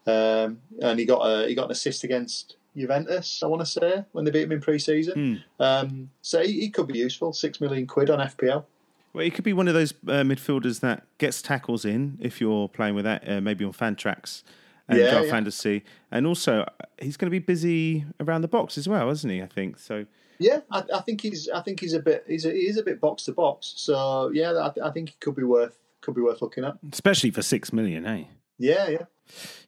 [0.05, 4.03] um, and he got a, he got an assist against Juventus, I want to say,
[4.11, 5.43] when they beat him in pre-season.
[5.59, 7.33] Um, so he, he could be useful.
[7.33, 8.65] Six million quid on FPL.
[9.13, 12.67] Well, he could be one of those uh, midfielders that gets tackles in if you're
[12.67, 14.41] playing with that, uh, maybe on Fantrax
[14.87, 15.29] and Yeah, yeah.
[15.29, 15.83] fantasy.
[16.11, 19.39] And also, uh, he's going to be busy around the box as well, isn't he?
[19.41, 20.07] I think so.
[20.39, 21.49] Yeah, I, I think he's.
[21.49, 22.25] I think he's a bit.
[22.27, 23.73] He's a, he is a bit box to box.
[23.77, 25.77] So yeah, I, I think he could be worth.
[26.01, 26.75] Could be worth looking at.
[26.91, 28.25] Especially for six million, eh?
[28.57, 29.05] Yeah, yeah.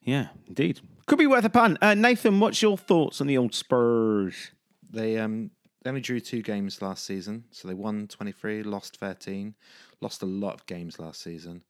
[0.01, 0.81] Yeah, indeed.
[1.07, 1.77] Could be worth a punt.
[1.81, 4.51] Uh, Nathan, what's your thoughts on the old Spurs?
[4.89, 5.51] They um
[5.83, 9.53] they only drew two games last season, so they won 23, lost 13,
[10.01, 11.61] lost a lot of games last season.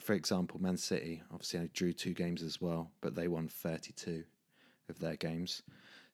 [0.00, 4.24] For example, Man City obviously only drew two games as well, but they won 32
[4.88, 5.62] of their games.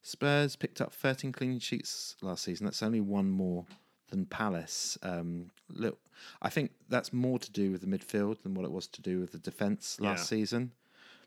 [0.04, 2.66] Spurs picked up 13 clean sheets last season.
[2.66, 3.64] That's only one more
[4.10, 4.98] than Palace.
[5.02, 5.98] Um, look,
[6.42, 9.18] I think that's more to do with the midfield than what it was to do
[9.18, 10.36] with the defence last Yeah.
[10.38, 10.72] season.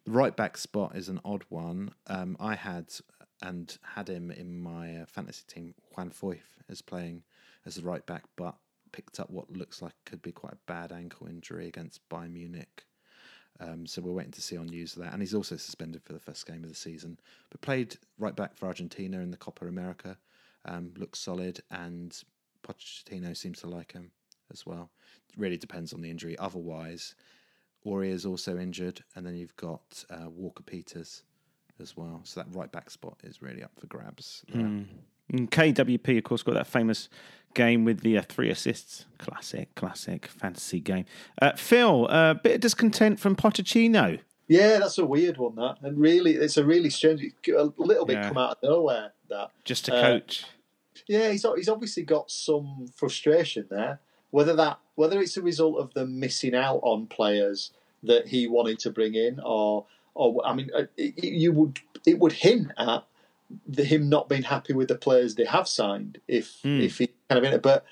[0.05, 1.95] The right back spot is an odd one.
[2.05, 2.93] Um, I had
[3.41, 5.73] and had him in my uh, fantasy team.
[5.95, 7.23] Juan Foyth is playing
[7.65, 8.57] as the right back, but
[8.91, 12.85] picked up what looks like could be quite a bad ankle injury against Bayern Munich.
[13.59, 15.13] Um, so we're waiting to see on news of that.
[15.13, 18.55] And he's also suspended for the first game of the season, but played right back
[18.55, 20.17] for Argentina in the Copa America.
[20.65, 22.15] Um, looks solid, and
[22.61, 24.11] Pochettino seems to like him
[24.51, 24.89] as well.
[25.29, 26.37] It really depends on the injury.
[26.37, 27.15] Otherwise,
[27.85, 31.23] Aurier is also injured, and then you've got uh, Walker Peters
[31.79, 32.21] as well.
[32.23, 34.43] So that right back spot is really up for grabs.
[34.53, 34.65] there.
[35.31, 37.09] And KWP, of course, got that famous
[37.53, 39.05] game with the uh, three assists.
[39.17, 41.05] Classic, classic fantasy game.
[41.41, 44.19] Uh, Phil, a bit of discontent from Pochettino.
[44.47, 45.55] Yeah, that's a weird one.
[45.55, 47.21] That and really, it's a really strange.
[47.49, 48.27] A little bit Yeah.
[48.29, 49.11] come out of nowhere.
[49.29, 50.45] That Just a Uh, coach.
[51.07, 53.99] Yeah, he's he's obviously got some frustration there.
[54.31, 57.71] Whether that whether it's a result of them missing out on players
[58.03, 59.85] that he wanted to bring in, or
[60.15, 63.03] or I mean, uh, it- you would it would hint at
[63.67, 66.19] the, him not being happy with the players they have signed.
[66.27, 66.81] If hmm.
[66.81, 67.85] if he kind of in it, but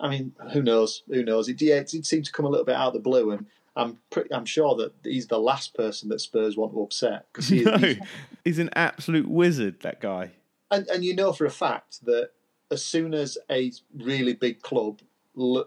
[0.00, 1.02] I mean, who knows?
[1.08, 1.48] Who knows?
[1.48, 3.46] It yeah, it, it seemed to come a little bit out of the blue, and
[3.76, 7.48] I'm pretty, I'm sure that he's the last person that Spurs want to upset because
[7.48, 7.98] he, No, he's
[8.44, 10.32] he's an absolute wizard, that guy.
[10.70, 12.30] and, and you know for a fact that
[12.70, 15.00] as soon as a really big club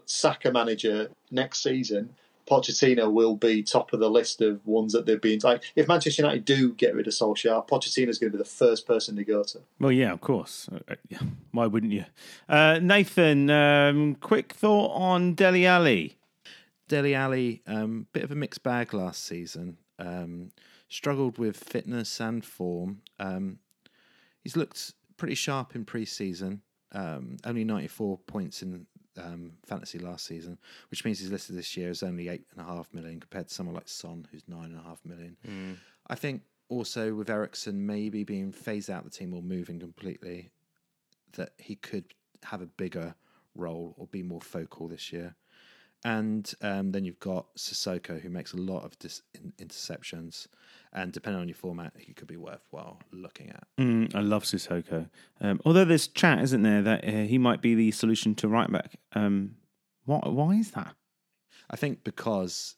[0.06, 2.14] sack a manager next season,
[2.46, 5.62] Pochettino will be top of the list of ones that they've been like.
[5.74, 9.16] If Manchester United do get rid of Solskjaer, Pochettino's going to be the first person
[9.16, 9.60] to go to.
[9.80, 10.68] Well, yeah, of course.
[10.72, 11.18] Uh, uh, yeah.
[11.52, 12.04] Why wouldn't you?
[12.48, 16.18] Uh, Nathan, um, quick thought on Dele Alli.
[16.88, 19.78] Dele Alli, um, bit of a mixed bag last season.
[19.98, 20.52] Um,
[20.88, 23.02] struggled with fitness and form.
[23.18, 23.58] Um,
[24.42, 26.62] he's looked pretty sharp in pre-season.
[26.92, 28.86] Um, only 94 points in
[29.18, 30.58] um, fantasy last season,
[30.90, 33.54] which means he's listed this year as only eight and a half million compared to
[33.54, 35.36] someone like Son, who's nine and a half million.
[36.08, 40.50] I think also with Eriksen maybe being phased out the team or moving completely,
[41.32, 42.04] that he could
[42.44, 43.14] have a bigger
[43.54, 45.34] role or be more focal this year.
[46.06, 50.46] And um, then you've got Sissoko, who makes a lot of dis- in- interceptions.
[50.92, 53.64] And depending on your format, he could be worthwhile looking at.
[53.76, 55.10] Mm, I love Sissoko.
[55.40, 58.70] Um, although there's chat, isn't there, that uh, he might be the solution to right
[58.70, 59.00] back.
[59.14, 59.56] Um,
[60.04, 60.94] why, why is that?
[61.68, 62.76] I think because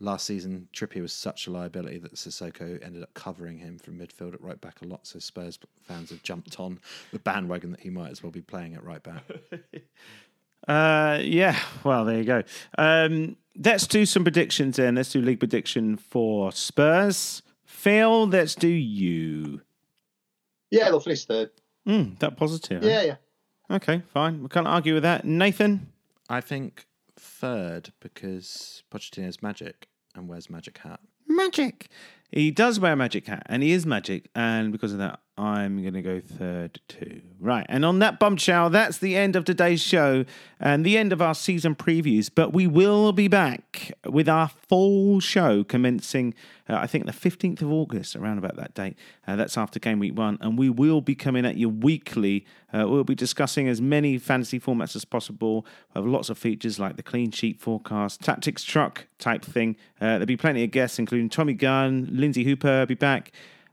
[0.00, 4.34] last season Trippier was such a liability that Sissoko ended up covering him from midfield
[4.34, 5.06] at right back a lot.
[5.06, 6.80] So Spurs fans have jumped on
[7.12, 9.22] the bandwagon that he might as well be playing at right back.
[10.68, 12.42] Uh, yeah, well, there you go.
[12.78, 14.94] Um, let's do some predictions then.
[14.94, 17.42] Let's do league prediction for Spurs.
[17.64, 19.62] Phil, let's do you.
[20.70, 21.50] Yeah, they'll finish third.
[21.86, 22.82] Mm, that positive.
[22.82, 22.88] huh?
[22.88, 23.16] Yeah, yeah.
[23.76, 24.42] Okay, fine.
[24.42, 25.24] We can't argue with that.
[25.24, 25.88] Nathan?
[26.28, 26.86] I think
[27.18, 31.00] third because Pochettino's magic and wears magic hat.
[31.26, 31.88] Magic.
[32.30, 35.82] He does wear a magic hat, and he is magic, and because of that, I'm
[35.82, 37.20] going to go third too.
[37.40, 40.24] Right, and on that bombshell, that's the end of today's show
[40.60, 42.30] and the end of our season previews.
[42.32, 46.34] But we will be back with our full show commencing,
[46.68, 48.96] uh, I think, the 15th of August, around about that date.
[49.26, 52.46] Uh, that's after game week one, and we will be coming at you weekly.
[52.72, 55.66] Uh, we'll be discussing as many fantasy formats as possible.
[55.92, 59.74] We have lots of features like the clean sheet forecast, tactics truck type thing.
[60.00, 63.32] Uh, there'll be plenty of guests, including Tommy Gunn, Lindsay Hooper, be back,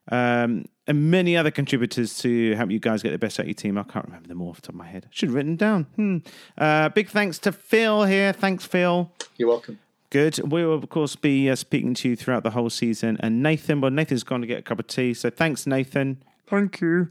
[0.09, 3.53] um, and many other contributors to help you guys get the best out of your
[3.53, 3.77] team.
[3.77, 5.07] I can't remember them all off the top of my head.
[5.11, 5.83] Should have written them down.
[5.95, 6.17] Hmm.
[6.57, 8.33] Uh, big thanks to Phil here.
[8.33, 9.11] Thanks, Phil.
[9.37, 9.79] You're welcome.
[10.09, 10.39] Good.
[10.39, 13.17] We will, of course, be uh, speaking to you throughout the whole season.
[13.19, 15.13] And Nathan, well, Nathan's gone to get a cup of tea.
[15.13, 16.23] So thanks, Nathan.
[16.47, 17.09] Thank you.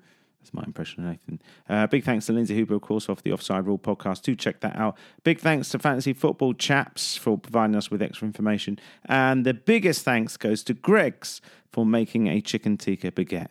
[0.49, 1.42] That's my impression of Nathan.
[1.68, 4.22] Uh, big thanks to Lindsay Hooper, of course, off the Offside Rule podcast.
[4.22, 4.96] Do check that out.
[5.22, 8.78] Big thanks to Fantasy Football Chaps for providing us with extra information.
[9.05, 13.49] And the biggest thanks goes to Greggs for making a chicken tikka baguette.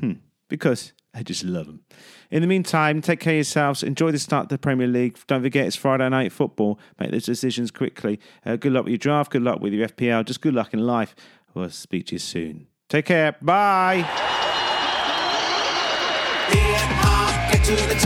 [0.00, 0.12] Hmm.
[0.48, 1.80] because I just love them.
[2.30, 3.82] In the meantime, take care of yourselves.
[3.82, 5.18] Enjoy the start of the Premier League.
[5.26, 6.78] Don't forget it's Friday night football.
[6.98, 8.18] Make those decisions quickly.
[8.46, 9.30] Uh, good luck with your draft.
[9.30, 10.24] Good luck with your FPL.
[10.24, 11.14] Just good luck in life.
[11.52, 12.66] We'll speak to you soon.
[12.88, 13.36] Take care.
[13.42, 14.62] Bye.
[17.76, 18.03] To the